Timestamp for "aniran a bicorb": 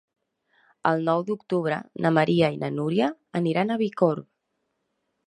3.41-4.29